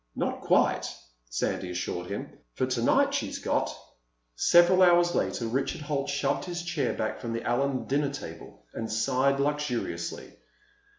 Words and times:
"Not 0.15 0.41
quite," 0.41 0.87
Sandy 1.29 1.69
assured 1.69 2.07
him. 2.09 2.33
"For 2.55 2.65
tonight 2.65 3.13
she's 3.13 3.37
got—" 3.37 3.69
Several 4.35 4.81
hours 4.81 5.13
later 5.13 5.45
Richard 5.45 5.81
Holt 5.81 6.09
shoved 6.09 6.45
his 6.45 6.63
chair 6.63 6.95
back 6.95 7.19
from 7.19 7.33
the 7.33 7.43
Allen 7.43 7.85
dinner 7.85 8.09
table 8.11 8.65
and 8.73 8.91
sighed 8.91 9.39
luxuriously. 9.39 10.37